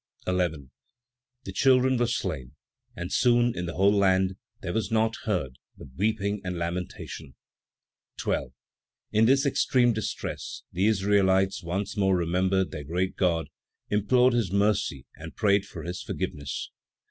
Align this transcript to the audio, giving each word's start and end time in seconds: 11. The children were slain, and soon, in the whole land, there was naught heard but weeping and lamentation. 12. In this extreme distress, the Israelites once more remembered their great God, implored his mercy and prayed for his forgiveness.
11. 0.25 0.71
The 1.43 1.51
children 1.51 1.95
were 1.95 2.07
slain, 2.07 2.55
and 2.95 3.13
soon, 3.13 3.55
in 3.55 3.67
the 3.67 3.75
whole 3.75 3.93
land, 3.93 4.35
there 4.63 4.73
was 4.73 4.89
naught 4.91 5.15
heard 5.25 5.59
but 5.77 5.89
weeping 5.95 6.41
and 6.43 6.57
lamentation. 6.57 7.35
12. 8.17 8.51
In 9.11 9.25
this 9.25 9.45
extreme 9.45 9.93
distress, 9.93 10.63
the 10.71 10.87
Israelites 10.87 11.61
once 11.61 11.95
more 11.95 12.17
remembered 12.17 12.71
their 12.71 12.83
great 12.83 13.15
God, 13.15 13.51
implored 13.91 14.33
his 14.33 14.51
mercy 14.51 15.05
and 15.17 15.35
prayed 15.35 15.65
for 15.67 15.83
his 15.83 16.01
forgiveness. 16.01 16.71